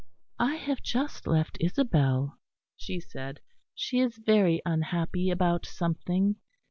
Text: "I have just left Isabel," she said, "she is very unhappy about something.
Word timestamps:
"I 0.39 0.55
have 0.55 0.81
just 0.81 1.27
left 1.27 1.59
Isabel," 1.61 2.39
she 2.75 2.99
said, 2.99 3.39
"she 3.75 3.99
is 3.99 4.17
very 4.17 4.59
unhappy 4.65 5.29
about 5.29 5.63
something. 5.67 6.37